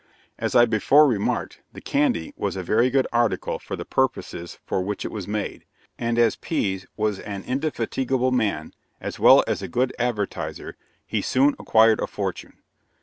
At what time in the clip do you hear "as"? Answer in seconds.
0.39-0.55, 6.17-6.35, 8.99-9.19, 9.45-9.61